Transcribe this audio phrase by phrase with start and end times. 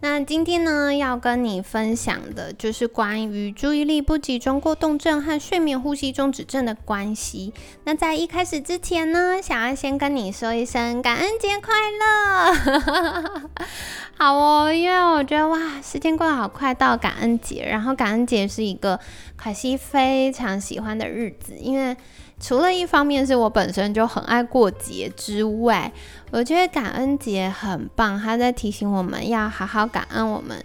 [0.00, 7.52] 那今天呢，要跟你分享的就是关于注意力不集中过动症和睡眠呼吸中止症的关系。
[7.84, 13.50] 那在一开始之前呢，想要先跟你说一声感恩节快乐。
[14.18, 19.00] 好哦，因为我觉得哇，时间过得好快，到感恩节，然后感恩节是一个
[19.36, 21.96] 凯西非常喜欢的日子，因为。
[22.38, 25.90] 除了一方面是我本身就很爱过节之外，
[26.30, 30.62] 我觉得感恩节很棒，它在提醒我们要好好感恩我们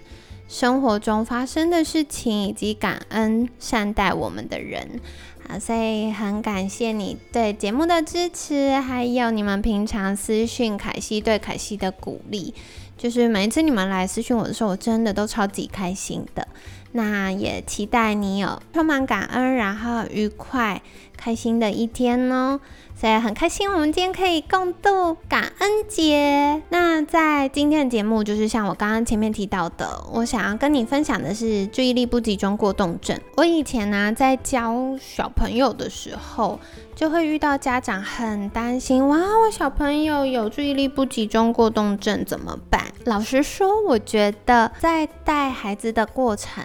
[0.49, 4.99] 生活中发生的事情，以及感恩善待我们的人。
[5.47, 12.53] 啊，所以很感谢你对节目的支持，还有你们平常私讯凯西对凯西的鼓励，
[12.97, 16.47] 就是每一次你们来私讯我的时候，我真的都超级开心的。
[16.93, 20.81] 那也期待你有充满感恩，然后愉快、
[21.15, 22.59] 开心的一天哦。
[23.01, 26.61] 所以很开心，我们今天可以共度感恩节。
[26.69, 33.19] 那在今天的节目，就是像我刚刚前面提到的，我想要跟你分享的是注意力不集中过动症。
[33.37, 36.59] 我以前呢，在教小朋友的时候，
[36.93, 42.83] 就会遇到家长很担心，哇，我小朋友有注意力不集中过动症怎么办？
[43.05, 46.63] 老实说，我觉得在带孩子的过程，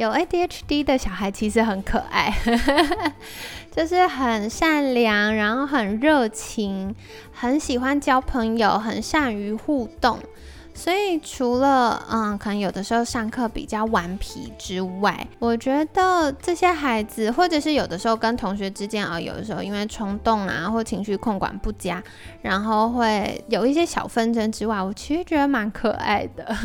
[0.00, 2.32] 有 ADHD 的小孩其实很可爱。
[3.70, 6.94] 就是很善良，然后很热情，
[7.30, 10.18] 很喜欢交朋友，很善于互动。
[10.72, 22.02] 所以除了嗯，可能有的时候上课比较顽皮之外，我觉得这些孩子，或者是有的时候跟同学之间啊，有的时候因为冲动啊，或情绪控管不佳，
[22.40, 26.56] 然后会有一些小纷争之外，我其实觉得蛮可爱的。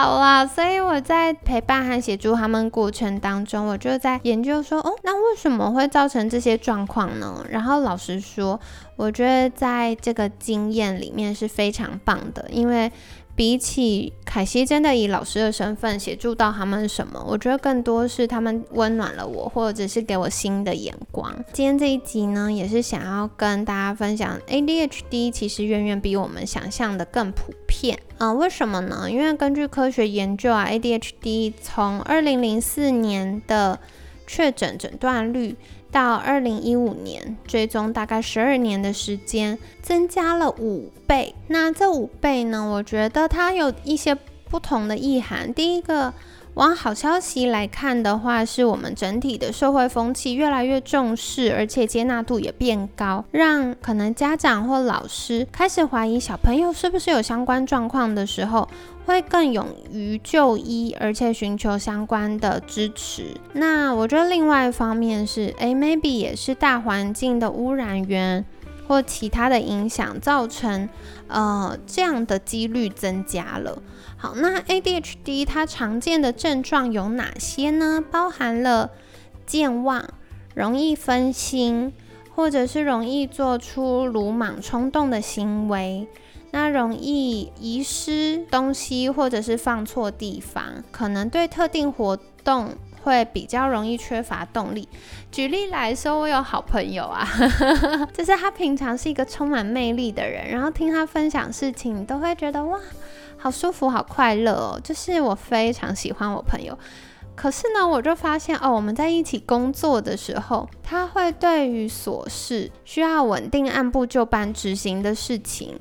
[0.00, 7.44] 好啦，所以我在陪伴和协助他们过程当中，我就在研究说，哦，那为什么会造成这些状况呢？
[7.50, 8.60] 然后老实说，
[8.94, 12.92] 我觉得在这个经验里面是非常棒的，因为。
[13.38, 21.32] 比起凯西真的以老师的身份协助到他们什么，我觉得更多是他们温暖了我，或者是给我新的眼光。
[21.52, 27.98] 今天这一集呢，也是想要跟大家分享，ADHD 其实远远比我们想象的更普片。
[28.18, 29.08] 嗯，为什么呢？
[29.08, 33.78] 因为根据科学研究啊，ADHD 从二零零四年的
[34.26, 35.54] 确诊诊断率。
[35.90, 41.34] 到二零一五年，追踪大概十二年的时间，增加了五倍。
[41.46, 42.62] 那这五倍呢？
[42.62, 44.14] 我觉得它有一些
[44.50, 45.54] 不同的意涵。
[45.54, 46.12] 第一个，
[46.58, 58.68] 往好消息来看的话，是我们整体的社会风气越来越重视，而且接纳度也变高，让可能家长或老师开始怀疑小朋友是不是有相关状况的时候。
[59.06, 63.34] 会更勇于就医，而且寻求相关的支持。
[63.54, 68.44] 那我觉得另外一方面是，诶 m a y b e 也是大环境的污染源
[68.88, 70.88] 或其他的影响，造成
[71.28, 73.80] 呃这样的几率增加了。
[74.16, 78.02] 好，那 ADHD 它常见的症状有哪些呢？
[78.10, 78.90] 包含了
[79.46, 80.04] 健忘、
[80.54, 81.92] 容易分心，
[82.34, 86.08] 或者是容易做出鲁莽冲动的行为。
[86.50, 92.70] 那容易遗失东西，或者是放错地方，可能对特定活动
[93.08, 94.88] 会比较容易缺乏动力。
[95.32, 97.26] 举例来说，我有好朋友啊，
[98.12, 102.78] 就是他平常是一个充满魅力的人，然后听他分享事情，你都会觉得哇，
[103.36, 104.80] 好舒服，好快乐哦。
[104.82, 106.78] 就是我非常喜欢我朋友，
[107.34, 115.78] 可是呢，我就发现哦，我们在一起工作的时候，他会对于琐事需要稳定按部就班执行的事情。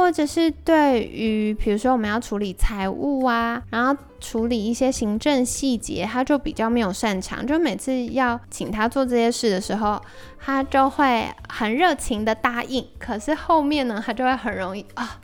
[0.00, 7.46] 或者是对于，比如说我们要处理财务啊，然后处理一些行政细节，他就比较没有擅长。
[7.46, 10.00] 就每次要请他做这些事的时候，
[10.38, 15.20] 他就会很热情的答应，可是后面呢，他就会很容易啊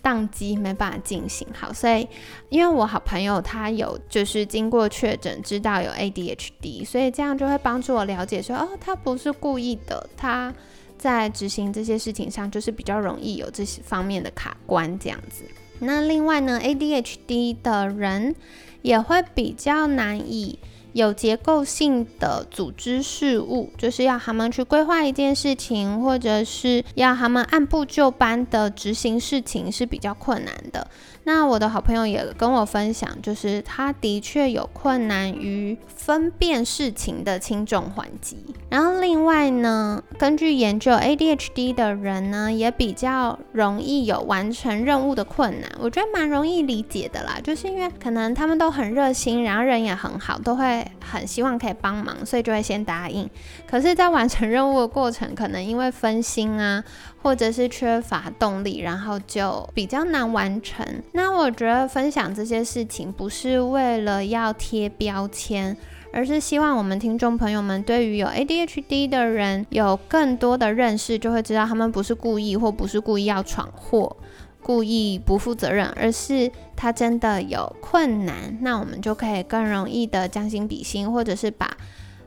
[0.00, 1.72] 宕机，没办法进行好。
[1.72, 2.08] 所以，
[2.50, 10.54] 因为我好朋友他有就是经过确诊，知道有 ADHD，所以这样就会帮助我了解说，哦，他不是故意的，他。
[11.00, 15.42] 在执行这些事情上，就是比较容易有这些方面的卡关这样子。
[15.78, 18.36] 那另外呢，ADHD 的人
[18.82, 20.58] 也会比较难以
[20.92, 30.86] 有结构性的组织事务，就是要他们去规划一件事情，或者是要他们按部就班的执行事情是比较困难的。
[31.24, 38.38] 那我的好朋友也跟我分享，就是他的确有困难于分辨事情的轻重缓急。
[38.70, 45.70] 然后另外呢，根据研究，ADHD 的人呢也比较容易有完成任务的困难。
[45.78, 53.28] 我觉得蛮容易理解的啦，就是因为可能他们都很热心，然后人也很好，都会很希望可以帮忙，所以就会先答应。
[53.68, 56.84] 可是，在完成任务的过程，可能因为分心啊。
[57.22, 60.82] 或者是缺乏动力，然后就比较难完成。
[61.12, 65.76] 那我觉得分享这些事情不是为了要贴标签，
[66.14, 74.16] 而是希望我们听众朋友们对于有 ADHD 的人有更多的认识，就会知道他们不是故意或不是故意要闯祸、
[74.62, 78.58] 故意不负责任，而是他真的有困难。
[78.60, 81.76] 那我们就可以更容易的将心比心，或者是把。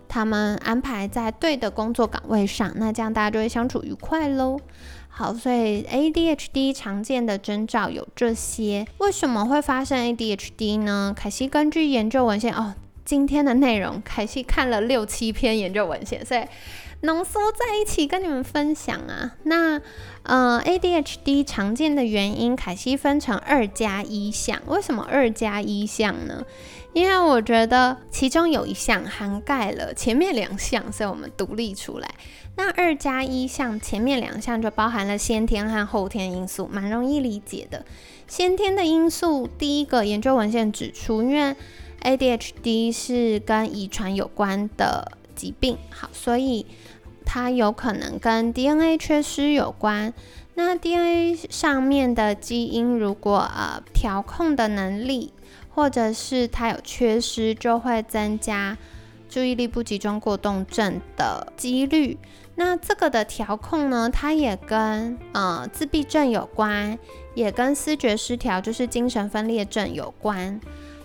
[0.06, 4.60] 他们安排在对的工作岗位上，那这样大家就会相处愉快喽。
[5.10, 8.86] 好，所以 ADHD 常见的征兆有这些。
[9.00, 11.16] 为什么会发生 ADHD 呢？
[11.18, 16.42] 凯西根据研究文献哦，今天的内容凯西看了六七篇研究文献，所以
[17.04, 19.36] 浓缩在一起跟你们分享啊。
[19.44, 19.82] 那
[20.24, 24.62] 呃，ADHD 常见的原因，凯西分成二加一项。
[24.68, 26.46] 为什么二加一项呢？
[26.94, 32.10] 因为我觉得其中有一项涵盖了前面两项，所以我们独立出来。
[32.56, 37.84] 那二加一项前面两项就包含了先天和后天因素，蛮容易理解的。
[38.28, 41.56] 先天的因素，第一个研究文献指出，因为
[42.04, 46.66] ADHD 是跟遗传有关的疾病，好，所以
[47.26, 50.14] 它有可能跟 DNA 缺失有关。
[50.56, 55.34] 那 DNA 上面的基因如果呃调控的能力。
[55.76, 58.78] 或者是它有缺失，就会增加
[59.28, 62.20] 注意力不集中过动症的几率。
[62.54, 67.00] 那这个的调控呢，它也跟呃自闭症有关，
[67.34, 70.62] 也跟思觉失调，就是精神分裂症有关。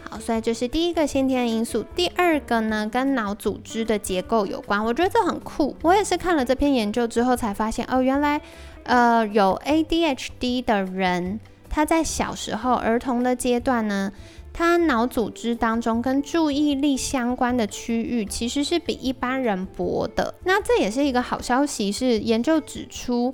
[0.09, 1.85] 好，所以这是第一个先天因素。
[1.95, 4.83] 第二个呢，跟脑组织的结构有关。
[4.85, 5.77] 我觉得这很酷。
[5.83, 8.41] 我也是看了这篇研究之后才发现，哦，原来
[8.85, 11.39] 呃有 ADHD 的人，
[11.69, 14.13] 他在小时候儿童的阶段呢。
[14.51, 20.35] 他脑组织当中跟注意力相关的区域其实是比一般人薄的。
[20.43, 23.33] 那这也是一个好消息，是研究指出，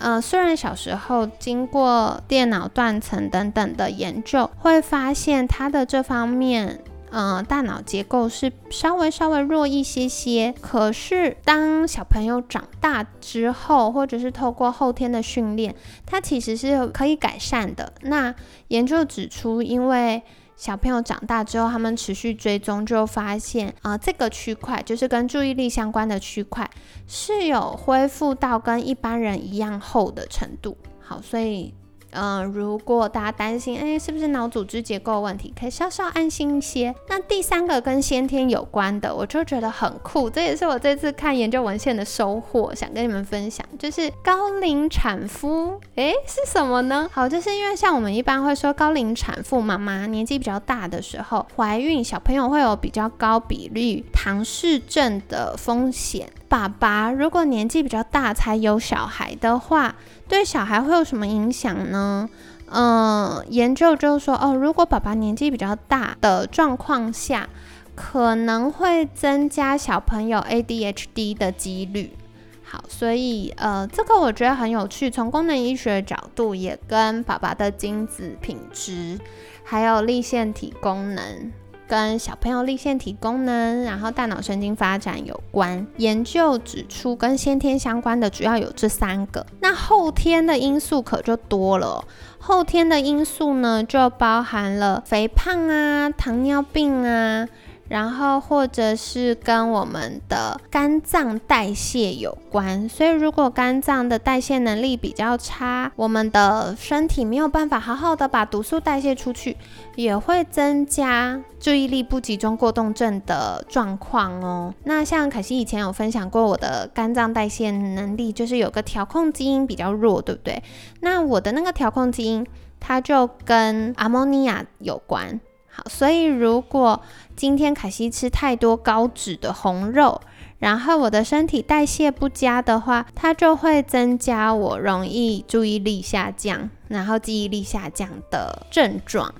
[0.00, 10.54] 呃，虽然小时候经过电脑断层等等的研究，会发现他的这方面，呃，大脑结构是稍微稍微弱一些些。
[10.60, 15.74] 可是当小朋友长大之后，或者是透过后天的训练，
[16.06, 17.92] 它其实是可以改善的。
[18.02, 18.34] 那
[18.68, 20.22] 研究指出，因为
[20.60, 26.70] 小朋友长大之后，他们持续追踪，就发现啊，这个区块就是跟注意力相关的区块，
[27.06, 30.76] 是有恢复到跟一般人一样厚的程度。
[31.00, 31.72] 好，所以。
[32.12, 36.94] 嗯，如果大家担心，哎，是不是脑组织结构问题，可以稍稍安心一些。
[37.08, 47.08] 那第三个跟先天有关的，我就觉得很酷，这也是我这次看研究文献的收获，想跟你们分享，就是高龄产妇，哎，是什么呢？
[47.12, 56.28] 好，就是因为像我们一般会说，高龄产妇妈妈年纪比较大的时候怀孕，小朋友会有比较高比率唐氏症的风险。
[56.48, 59.94] 爸爸如果年纪比较大才有小孩的话，
[60.30, 62.30] 对小孩会有什么影响呢？
[62.72, 67.48] 嗯，研究就是说，哦，如果爸爸年纪比较大的状况下，
[67.96, 72.16] 可能会增加小朋友 ADHD 的几率。
[72.62, 79.18] 好，所以呃，这个我觉得很有趣，从功能医学角度，也跟爸爸的精子品质，
[79.64, 81.52] 还有立腺体功能。
[81.90, 85.84] 跟小朋友立腺体功能，然后大脑神经发展有关。
[85.96, 89.44] 研究指出，跟先天相关的主要有这三个。
[89.60, 92.04] 那后天的因素可就多了。
[92.38, 97.48] 后天的因素呢，就包含了肥胖啊、糖尿病啊。
[97.90, 109.56] 然后或者是跟我们的肝脏代谢有关，所以如果肝脏的代谢能力比较差，我们的身体没有办法好好的把毒素代谢出去，
[109.96, 114.72] 也会增加注意力不集中过动症的状况哦。
[114.84, 120.62] 那像可西以前有分享过，我的肝脏代谢能力就是有个调控基因比较弱，对不对？
[121.00, 122.46] 那我的那个调控基因，
[122.78, 125.40] 它就跟阿莫尼亚有关。
[125.70, 127.00] 好，所以如果
[127.36, 130.20] 今天凯西吃太多高脂的红肉，
[130.58, 139.34] 然后我的身体代谢不佳的话，它就会增加我容易注意力下降，然后记忆力下降的症状。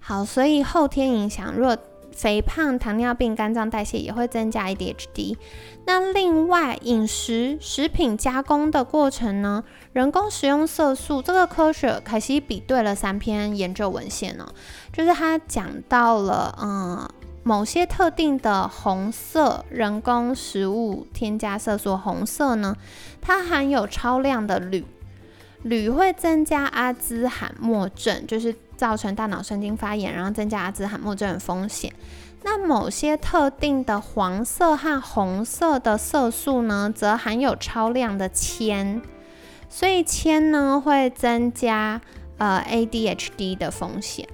[0.00, 1.76] 好，所以后天影响，如果
[2.12, 5.36] 肥胖、糖尿病、肝脏代谢也会增加 ADHD。
[5.86, 14.46] 那另外，饮食食品加工的过程呢，人工食用色素这个科学，凯西比对了三篇研究文献哦，
[14.92, 17.08] 就是他讲到了，嗯，
[17.42, 22.76] 某些特定的红色人工食物添加色素，红色呢，
[23.20, 24.84] 它含有超量的铝，
[25.62, 31.92] 铝会增加阿兹海默症，就是造成大脑神经发炎，然后增加阿兹海默症的风险。
[32.42, 39.00] 那某些特定的黄色和红色的色素呢，则含有超量的铅，
[39.68, 42.00] 所以铅呢会增加
[42.38, 44.26] 呃 ADHD 的风险。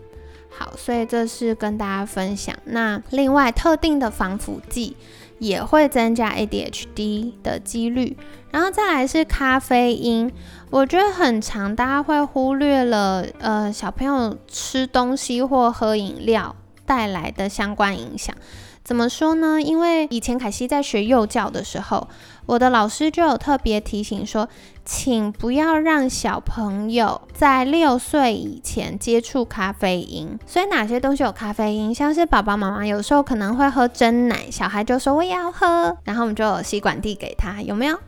[0.49, 2.57] 好，所以这是跟大家分享。
[2.65, 4.97] 那另外特定的防腐剂
[5.39, 8.17] 也会增加 ADHD 的几率。
[8.51, 10.33] 然后再来是咖啡因，
[10.71, 16.55] 我觉得很长，大家会忽略了呃小朋友吃东西或喝饮料。
[16.87, 18.35] 带来的相关影响
[18.83, 19.61] 怎么说呢？
[19.61, 22.09] 因为以前凯西在学幼教的时候，
[22.47, 24.49] 我的老师就有特别提醒说，
[24.87, 30.39] 请不要让小朋友在六岁以前接触咖啡因。
[30.47, 31.95] 所以哪些东西有咖啡因？
[31.95, 37.99] 像是爸爸妈妈有时候可能会喝真奶，小孩就说我也要喝，然后我们就有吸管递给他，有没有？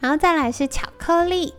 [0.00, 1.52] 然后再来是巧克力。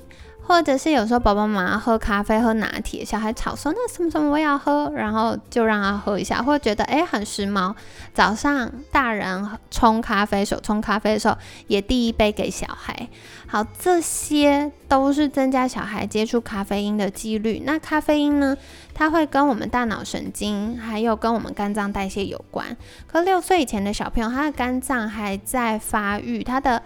[0.46, 7.74] 或者是有时候爸爸妈妈喝咖啡喝拿铁，小孩吵说那什么什么我也要喝，然后就让他喝一下，或者觉得哎很时髦，
[8.14, 13.08] 早上大人冲咖啡手冲咖啡的时候也递一杯给小孩。
[13.48, 17.62] 好，这些都是增加小孩接触咖啡因的几率。
[17.66, 18.58] 那咖啡因呢，
[18.94, 22.76] 它会跟我们大脑神经还有跟我们肝脏代谢有关。
[23.06, 26.82] 可六岁以前的小朋友，他的肝脏还在发育，他的。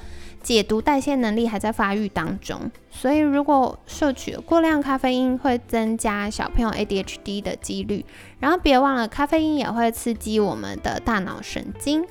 [0.48, 8.06] 解毒代谢能力还在发育当中，所以如果摄取过量咖啡因，会增加小朋友 ADHD 的几率。
[8.40, 12.06] 然后别忘了，咖啡因也会刺激我们的大脑神经，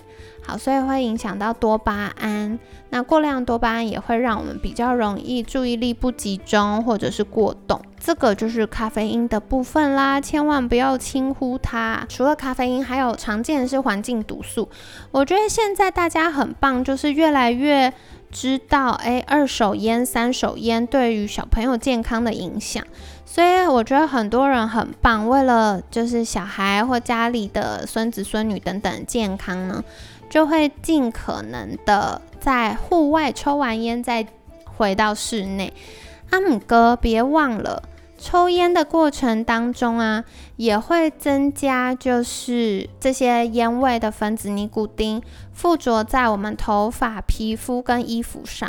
[0.44, 2.58] 好，所以会影响到多巴胺。
[2.90, 7.80] 那过量多巴胺也会让我们比较容易注意力不集中或者是过动。
[7.98, 12.04] 这个就是咖啡因的部分啦，千万不要轻忽它。
[12.08, 14.68] 除了咖啡因，还有常见的是环境毒素。
[15.10, 17.92] 我觉得现在大家很棒，就是越来越。
[18.38, 22.84] 知道诶，二手烟、三手烟对于小朋友健康的影响，
[23.24, 29.82] 所以我觉得很多人很棒，为了就是小孩或家里的孙子孙女等等健康呢，
[30.28, 34.26] 就会尽可能的在户外抽完烟再
[34.64, 35.72] 回到室内。
[36.28, 37.82] 阿姆哥，别忘了。
[38.26, 40.24] 抽烟的过程当中啊，
[40.56, 48.68] 也会增加，就是这些烟味的分子尼古丁附着在我们头发、皮肤跟衣服上。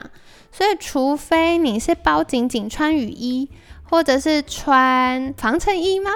[0.51, 3.49] 所以，除非你是包紧紧穿雨衣，
[3.89, 6.11] 或者是穿防尘衣吗？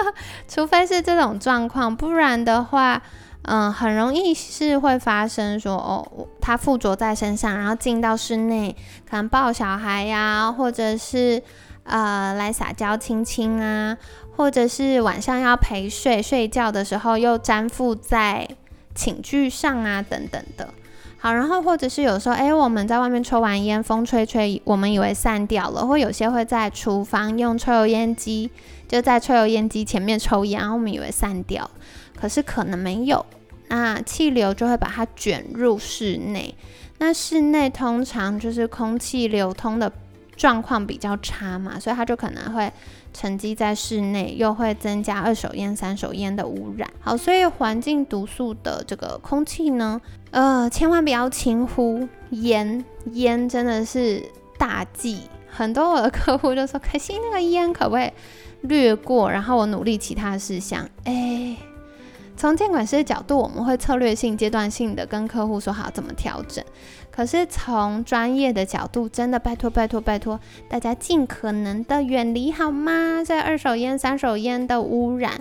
[0.48, 3.02] 除非是这种状况，不然的话，
[3.42, 8.74] 嗯，很容易是会发生说，哦，它附着在身上，然后进到室内，
[9.06, 11.42] 可能抱小孩呀，或者是。
[11.86, 13.96] 呃，来撒娇亲亲啊，
[14.36, 18.48] 或者是晚上要陪睡，睡觉的时候又粘附在
[18.94, 20.68] 寝具上啊，等等的。
[21.18, 28.50] 好，然后或者是有时候，哎，我们在外面抽完烟，风吹吹，我们以为散掉了，或有些会在厨房用抽油烟机，
[28.88, 31.70] 就在抽油烟机前面抽烟，然后我们以为散掉，
[32.20, 33.24] 可是可能没有，
[33.68, 36.54] 那气流就会把它卷入室内。
[36.98, 39.92] 那室内通常就是空气流通的。
[40.36, 42.70] 状况比较差嘛，所以它就可能会
[43.12, 46.88] 沉积在室内，又会增加二手烟、三手烟的污染。
[47.00, 50.00] 好，所以环境毒素的这个空气呢，
[50.30, 54.22] 呃，千万不要轻忽烟，烟真的是
[54.58, 55.22] 大忌。
[55.48, 58.10] 很多我的客户就说：“可惜那个烟可不可以
[58.60, 61.56] 略过？”然后我努力其他事项，哎。
[62.38, 66.62] 从监管师的角度，我们会策略性、阶段性的跟客户说好怎么调整。
[67.16, 73.24] 可是从专业的角度，真的拜托拜托拜托大家尽可能的远离好吗？
[73.26, 75.40] 这二手烟、三手烟的污染，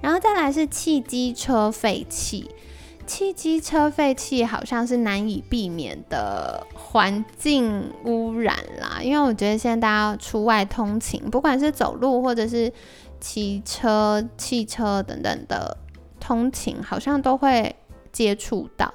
[0.00, 2.48] 然后再来是汽机车废气。
[3.04, 12.72] 汽机车废气好像是难以避免的环境污染啦，因为我觉得现在大家出外通勤，不管是走路或者是
[13.20, 15.76] 骑车、汽车等等的。
[16.18, 17.76] 通勤好像都会
[18.10, 18.92] 接触到，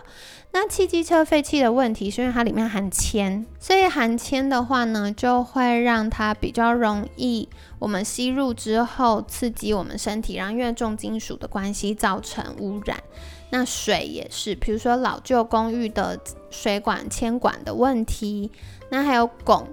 [0.53, 7.47] 那汽机车废气的问题是因为它里面含铅，所以含铅的话呢，就会让它比较容易
[7.79, 12.97] 我们吸入之后刺激我们身体，然后因为重金属的关系造成污染。
[13.49, 18.51] 那水也是，比如说老旧公寓的水管铅管的问题，
[18.89, 19.65] 那还有汞，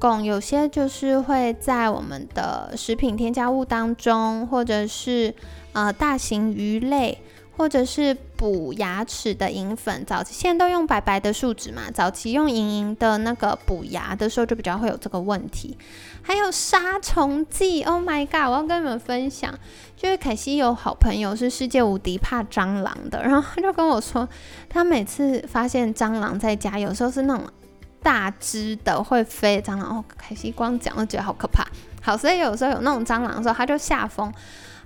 [0.00, 5.34] 汞有些就是会在我们的食品添加物当中，或者是。
[5.72, 7.16] 呃，大型鱼类
[7.56, 15.76] 或者是补牙齿的银粉，早期现在都用白白的树脂嘛，早期用银银的那个补牙的时候就比较会有这个问题。
[16.22, 18.48] 还有杀虫剂，Oh my god！
[18.48, 19.52] 我要跟你们分享，
[19.94, 24.26] 就是凯西有好朋友是世界无敌怕蟑螂的，然后他就跟我说，
[24.70, 27.46] 他每次发现蟑螂在家，有时候是那种
[28.02, 31.62] 大只的会飞蟑螂，哦，凯西光讲都觉得好可怕。
[32.00, 34.32] 好，所以有时候有那种蟑螂的时候，他就吓疯。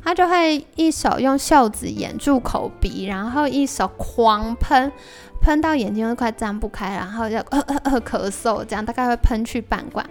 [0.04, 4.92] 他就会一手用袖子掩住口鼻，然后一手狂喷，
[5.40, 10.04] 喷到眼睛都快张不开，然后就咳嗽，这样大概会喷去半罐。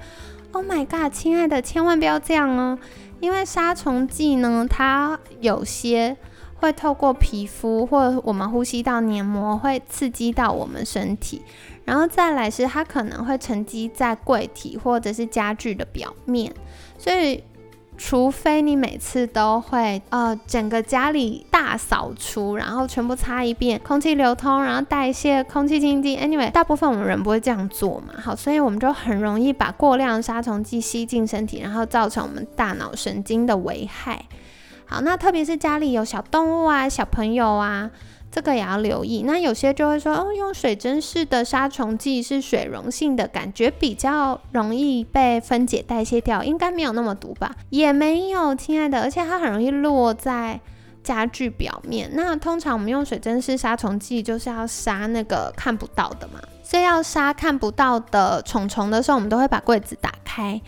[0.52, 2.80] Oh my god，亲爱的，千万不要这样哦，
[3.20, 6.18] 因为杀虫剂呢，它有些
[6.56, 11.44] 会透过皮肤或我们呼吸道黏膜会刺激到我们身体，
[11.86, 16.52] 然后再来是它可能会沉积在柜体或者是家具的表面，
[16.98, 17.44] 所以。
[18.06, 26.20] 除非你每次都会呃整个家里大扫除，然后全部擦一遍，空气流通，然后代谢，空气清净。
[26.20, 34.26] Anyway，大部分我们人不会这样做嘛，好，所以我们就很容易把过量杀虫剂吸进身体，然后造成我们大脑神经的危害。
[34.86, 37.90] 好，那特别是家里有小动物啊、小朋友啊。
[38.34, 39.22] 这个也要留意。
[39.28, 47.56] 那有些就会说，哦，用水蒸式的杀虫剂是水溶性的，感觉比较容易被分解代谢掉，应该没有那么毒吧？
[47.70, 50.60] 也没有，亲爱的，而且它很容易落在
[51.04, 52.10] 家具表面。
[52.14, 60.60] 那通常我们用水蒸式杀虫剂就是要杀那个看不到的嘛，所以要杀看不到的虫虫的时候，我们都会把柜子打开。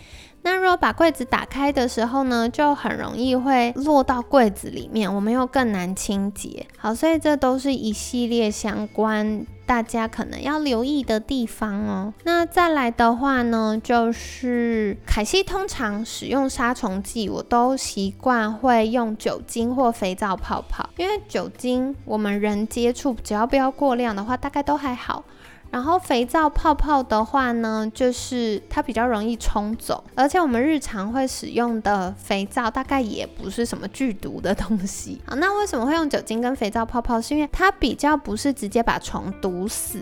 [0.46, 6.68] 那如果把柜子打开的时候呢，就很容易会落到柜子里面，我们又更难清洁。
[6.78, 12.14] 好，所以这都是一系列相关，大家可能要留意的地方哦。
[12.26, 25.24] 那再来的话呢，就是凯西通常使用杀虫剂，我都习惯会用酒精或肥皂泡泡，因为酒精我们人接触只要不要过量的话，大概都还好。
[25.72, 35.22] 然后肥皂泡泡的话呢，就是它比较容易冲走，而且我们日常会使用的肥皂大概也不是什么剧毒的东西。
[35.28, 37.20] 好，那为什么会用酒精跟肥皂泡泡？
[37.20, 40.00] 是因为它比较不是直接把虫毒死，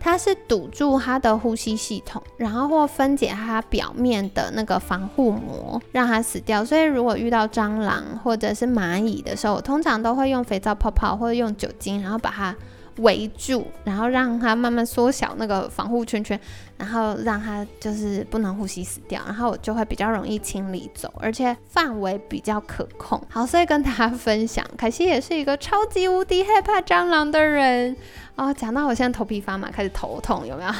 [0.00, 6.64] 它是堵住它的呼吸系统，然后或分解它表面的那个防护膜，让它死掉。
[6.64, 12.52] 所以如果遇到蟑螂或者是蚂蚁的时候，我通常都会用肥皂泡泡或者用酒精，然后把它。
[12.98, 16.38] 围住，然后让它慢慢缩小那个防护圈圈，
[16.82, 23.22] 然后让它就是不能呼吸死掉，然后我就会比较容易清理走，而且范围比较可控。
[23.30, 27.96] 好，所以跟大家分享，凯西也是一个超级无敌害怕蟑螂的人。
[28.34, 30.72] 哦，讲到我现在头皮发麻，开始头痛，有没有？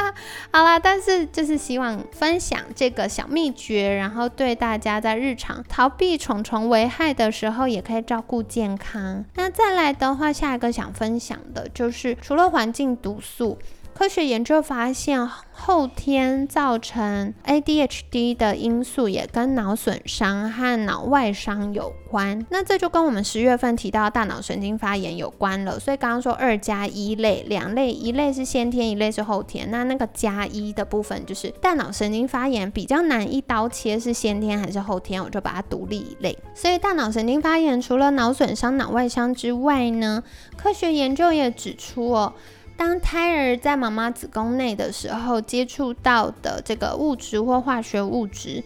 [0.50, 9.22] 好啦，但是就是希望分享这个小秘诀，然后对大家在日常逃避虫虫危害的时候，也可以照顾健康。
[9.34, 13.58] 那再来的话，下一个想分享的就是，除了环境毒素。
[13.94, 22.44] 科学研究发现，后天造成 ADHD 的因素也跟脑损伤和脑外伤有关。
[22.50, 25.78] 那这就跟我们十月份提到大脑神经发炎有关了。
[25.78, 29.70] 所以刚刚说二加一类，两类，一类是先天，一类是后天。
[29.70, 36.36] 那那个加一的部分就是大脑神经发炎比较难一刀切，是先天还是后天，我就把它独立一类。
[36.54, 40.24] 所以大脑神经发炎除了脑损伤、脑外伤之外呢，
[40.56, 42.32] 科学研究也指出哦。
[42.76, 48.62] 当胎儿在妈妈子宫内的时候，接触到的这个物质或化学物质，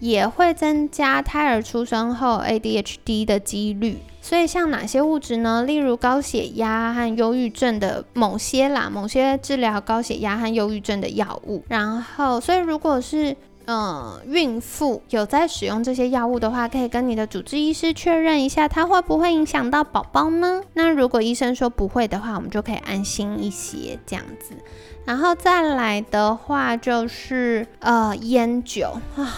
[0.00, 3.98] 也会增加胎儿出生后 ADHD 的几率。
[4.22, 5.62] 所以，像哪些物质呢？
[5.64, 11.64] 例如高血压和忧郁症的某些啦，某些治疗高血压和忧郁症的药物。
[11.68, 13.34] 然后，所以如果是
[13.72, 20.60] 嗯，孕妇有在使用这些药物的话，可以跟你的主治医师确认一下，它会不会影响到宝宝呢？
[20.74, 24.56] 那如果医生说不会的话，我们就可以安心一些这样子。
[25.04, 29.36] 然后再来的话就是呃烟酒啊，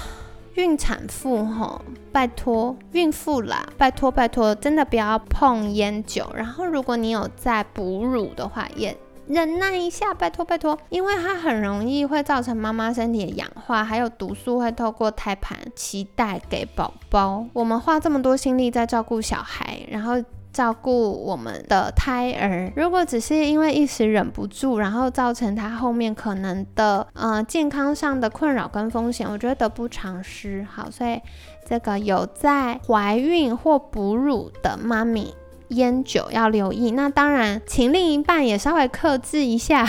[0.54, 6.32] 孕产妇哈，拜托孕妇啦，拜托拜托，真的不要碰烟酒。
[6.34, 8.96] 然后如果你有在哺乳的话，也。
[9.28, 17.46] 忍耐一下，拜托拜托，因为它很容易会造成妈妈身体的氧化，还有毒素会透过胎盘脐带给宝宝。
[17.52, 20.14] 我们花这么多心力在照顾小孩，然后
[20.52, 30.66] 照顾我们的胎儿，如果只是因为一时忍不住，然后造成他后面可能的呃健康上的困扰跟风险，我觉得得不偿失。
[30.70, 31.18] 好，所以
[31.64, 35.32] 这个有在怀孕或哺乳的妈咪。
[35.72, 36.92] 烟酒要留意。
[36.92, 39.86] 那当然，请另一半也稍微克制一下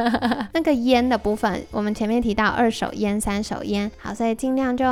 [0.52, 1.64] 那个烟的部分。
[1.70, 4.84] 我们前面提到二手烟、三手烟，好，所以尽量就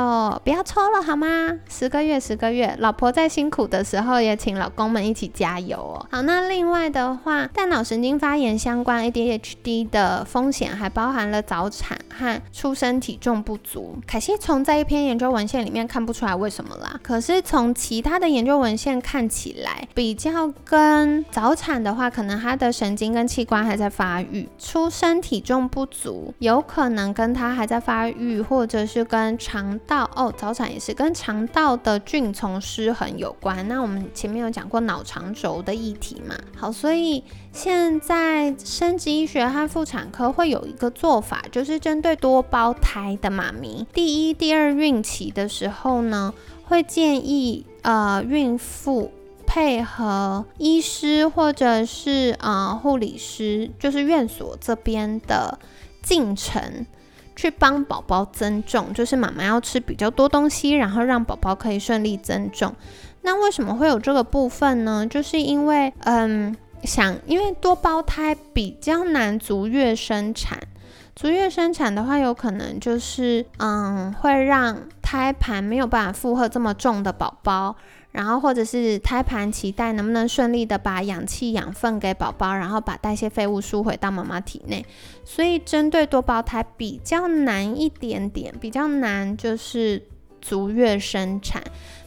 [0.43, 1.27] 不要抽了，好吗？
[1.69, 6.05] 十个月，十个月，老婆在辛苦的时候，也请老公们一起加油哦。
[6.11, 13.95] 好，那另外的话，大脑神经发炎相关 ADHD 的风险还包含了早产和出生体重不足。
[14.09, 16.99] 可惜从这一篇研究文献里面看不出来为什么啦。
[17.03, 20.26] 可是从其他的研究文献看起来，比较
[20.63, 33.67] 跟早产的话，可能他的神经跟器官还在发育；出生体重不足，有可能跟他还在发育，或者是跟肠道哦，早产也是跟肠道的菌丛失衡有关。
[33.67, 36.35] 那我们前面有讲过脑肠轴的议题嘛？
[36.55, 46.33] 好，所以现在生殖医学和妇产科会有一个做法，就是针对多胞胎的妈咪，第一、第二孕期的时候呢，
[46.65, 49.11] 会建议呃孕妇
[49.47, 55.57] 配合医师或者是啊护理师，就是院所这边的
[56.03, 56.85] 进程，
[57.35, 62.75] 去帮宝宝增重，就是妈妈要吃比较多东西，然后让宝宝可以顺利增重。
[63.21, 65.07] 那为什么会有这个部分呢？
[65.07, 70.59] 就是因为，嗯，想因为多胞胎比较难足月生产，
[71.15, 77.75] 足月生产的话，有可能就是，嗯，会让胎盘没有办法负荷这么重的宝宝，
[78.17, 84.83] 然后或者是胎盘脐带能不能顺利的把氧气养分给宝宝，然后把代谢废物输回到妈妈体内，
[85.23, 90.01] 所以针对多胞胎比较难一点点，比较难就是
[90.41, 91.61] 足月生产。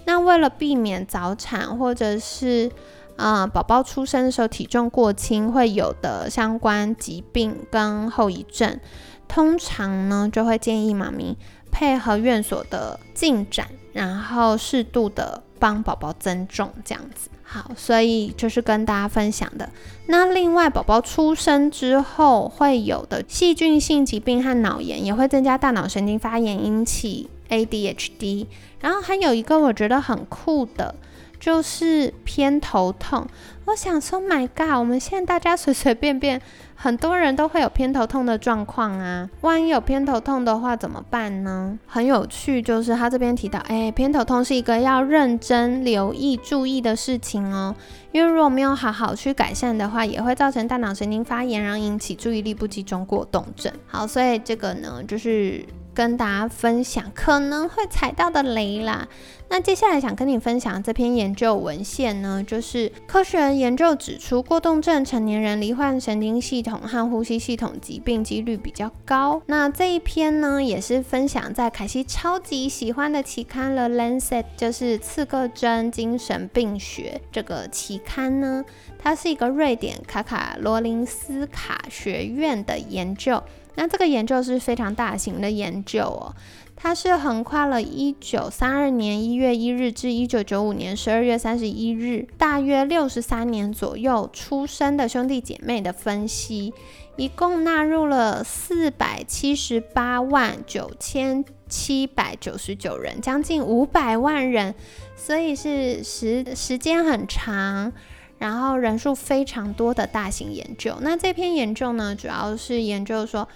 [0.04, 2.68] 那为了避免早产，或者是
[3.14, 8.80] 啊宝宝出生的时候体重过轻会有的相关疾病跟后遗症，
[9.28, 11.38] 通常呢就会建议妈咪
[11.70, 17.30] 配合院所的进展，然后适度的帮宝宝增重这样子。
[17.44, 19.68] 好，所以就是跟大家分享的。
[20.06, 28.46] 那另外，宝宝出生之后会有的细菌性疾病和脑炎，也会增加大脑神经发炎，引起 ADHD。
[28.80, 30.94] 然后还有一个我觉得很酷的，
[31.40, 33.26] 就是偏头痛。
[33.66, 36.40] 我想说，My God，我们现在大家随随便便，
[36.82, 39.28] 很多人都会有偏头痛的状况啊。
[39.42, 41.78] 万一有偏头痛的话怎么办呢？
[41.86, 47.76] 很有趣，就是他这边提到，哎，偏头痛是一个要认真留意、注意的事情哦。
[48.12, 53.70] 因为如果没有好好去改善的话，也会造成大脑神经发炎，然后引起注意力不集中过动症。
[53.86, 55.62] 好，所以这个呢，就是。
[56.00, 59.06] 跟大家分享可能会踩到的雷啦。
[59.50, 69.42] 那接下来想跟你分享这篇研究文献呢，就是科学研究指出，过动症成年人罹患神经系统和呼吸系统疾病几率比较高。
[69.44, 78.64] 那这一篇呢，也是分享在凯西超级喜欢的期刊了，《Lancet》就是刺个针精神病学这个期刊呢，
[78.98, 83.42] 它是一个瑞典卡卡罗林斯卡学院的研究。
[83.74, 86.34] 那这个研究是非常大型的研究哦，
[86.76, 96.72] 它是横跨了一九三二年一月一日至一九九五年十二月三十一日，大约六十三年左右出生的兄弟姐妹的分析，
[97.16, 104.74] 一共纳入了四百七十八万九千七百九十九人，将近五百万人，
[105.16, 107.92] 所以是时时间很长。
[108.40, 113.46] 然后人数非常多的大型研究，那这篇研究呢，主要是研究说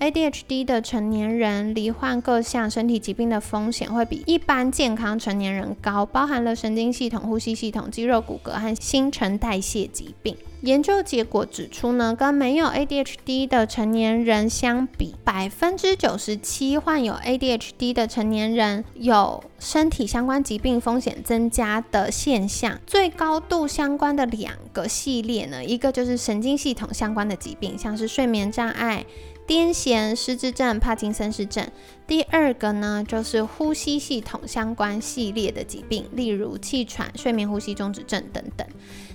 [0.00, 10.36] ，ADHD 的成年人罹患各项身体疾病的风险会比一般健康成年人高，包含了神经系统、呼吸系统、肌肉骨骼和新陈代谢疾病。
[10.62, 22.78] 研究结果指出呢，跟没有 ADHD 的成年人相比，百分之九十七患有 ADHD 的成年人有身体相关疾病风险增加的现象。
[22.86, 29.06] 最高度相关的两个系列呢，一个就是神经系统相关的疾病，像是睡眠障碍。
[29.50, 31.66] 癫痫、失智症、帕金森氏症。
[32.06, 38.64] 第二个呢，就是呼吸系统相关系列的疾病，例如气喘、睡眠呼吸中止症等等。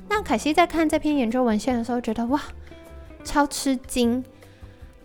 [0.10, 2.42] 那凯西在看这篇研究文献的时候，觉得哇，
[3.24, 4.26] 超吃惊！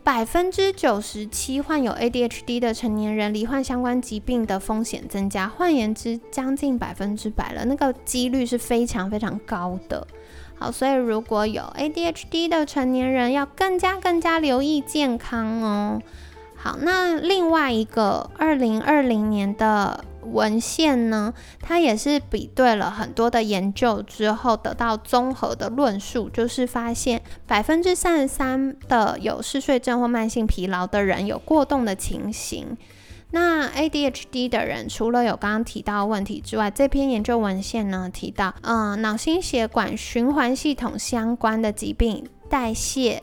[0.02, 10.04] 百分之九十七患有 ADHD 的成年人罹患相关疾病的风险增加，换言之，将近百分之百了，那个几率是非常非常高的。
[10.60, 16.02] 好，所以如果有 ADHD 的成年人，要更加更加留意健康哦。
[16.54, 32.76] 好，那另外一个二零二零年的文献呢，它也是比对了很多的研究之后，得到综合的论述，就是发现百分之三十三的有嗜睡症或慢性疲劳的人有过动的情形。
[33.30, 43.22] 那 ADHD 的人除了有刚刚提到问题之外，这篇研究文献呢提到，嗯，脑心血管循环系统相关的疾病、代谢、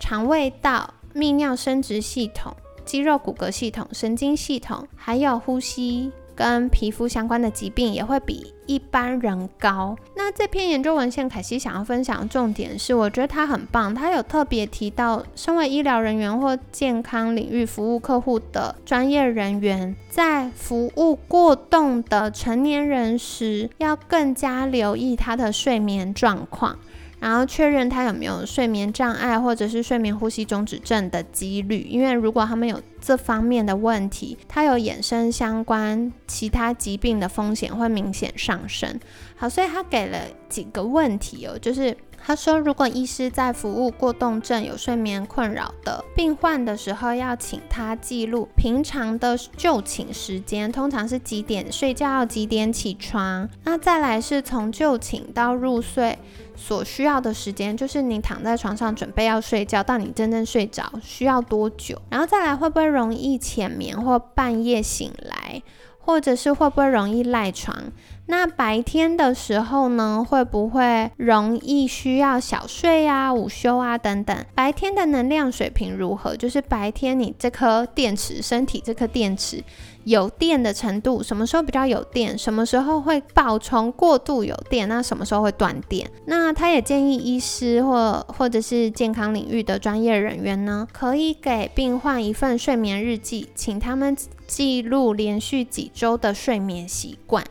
[0.00, 2.52] 肠胃道、泌尿生殖系统、
[2.84, 6.10] 肌肉骨骼系统、神经系统，还有呼吸。
[6.34, 9.96] 跟皮肤相关的疾病也会比一般人高。
[10.16, 26.78] 那这篇研究文献，凯西想要分享的重点是，我觉得它很棒，它有特别提到，身为医疗人员或健康领域服务客户的专业人员，在服务过动的成年人时，要更加留意他的睡眠状况。
[27.24, 39.00] 然后确认他有没有睡眠障碍或者是睡眠呼吸中止症的几率，因为如果他们有这方面的问题，他有衍生相关其他疾病的风险会明显上升。
[39.36, 40.18] 好，所以他给了
[40.50, 53.48] 几个问题哦，就是他说，如果医师在服务过动症有睡眠困扰的病患的时候，要请他记录平常的就寝时间，通常是几点睡觉，几点起床。
[53.64, 56.18] 那再来是从就寝到入睡。
[56.66, 62.00] 所需要的时间，就是你躺在床上准备要睡觉，到你真正睡着需要多久？
[62.08, 65.62] 然后再来，会不会容易浅眠或半夜醒来，
[65.98, 67.92] 或者是会不会容易赖床？
[68.26, 74.36] 那白天的时候呢，会不会容易需要小睡啊、午休啊等等？
[74.54, 76.34] 白天的能量水平如何？
[76.36, 79.62] 就是白天你这颗电池，身体这颗电池。
[80.04, 82.36] 有电的程度，什么时候比较有电？
[82.36, 84.86] 什么时候会爆充过度有电？
[84.86, 86.10] 那什么时候会断电？
[86.26, 94.14] 那他也建议医师或或者是健康领域的专业人员呢，可以给病患一份睡眠日记，请他们
[94.46, 97.42] 记录连续几周的睡眠习惯，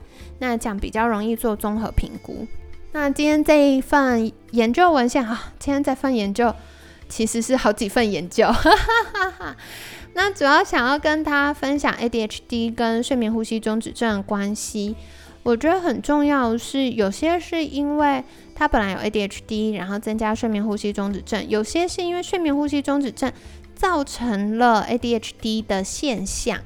[0.44, 2.46] 那这样比较容易做综合评估。
[2.92, 6.54] 那今天这一份研究文献哈，今天这份研究
[7.08, 8.72] 其实是好几份研究， 哈哈
[9.14, 9.56] 哈哈。
[10.16, 14.98] 那主要想要跟他分享 ADHD 跟睡眠呼吸中止症的关系，
[15.44, 18.22] 我觉得很重要是，有些是因为
[18.54, 23.32] 他本来有 ADHD，然后增加睡眠呼吸中止症，有些是因为睡眠呼吸中止症
[23.74, 26.60] 造成了 ADHD 的现象。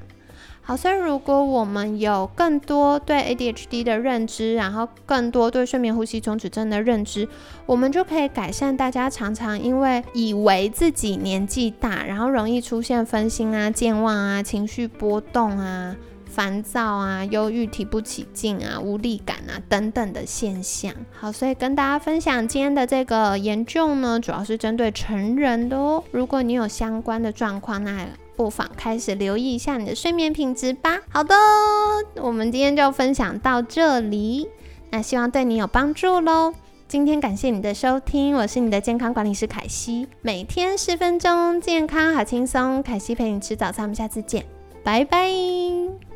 [0.67, 7.25] 好，所以如果我们有更多对 ADHD 的认知，然后更多对睡眠呼吸中止症的认知，
[7.65, 20.93] 我们就可以改善大家常常因为以为自己年纪大，然后容易出现分心啊、健忘啊、情绪波动啊、烦躁啊、忧郁、提不起劲啊、无力感啊等等的现象。
[21.17, 26.03] 好，所以跟大家分享今天的这个研究呢，主要是针对成人的哦。
[26.11, 28.05] 如果你有相关的状况，那
[28.37, 31.01] 不妨开始留意一下你的睡眠品质吧。
[31.09, 31.35] 好的，
[32.21, 34.47] 我们今天就分享到这里，
[34.91, 36.53] 那希望对你有帮助喽。
[36.87, 42.81] 今天感谢你的收听，我是你的健康管理师凯西，每天十分钟，健康好轻松。
[42.81, 44.45] 凯西陪你吃早餐，我们下次见，
[44.83, 46.06] 拜拜。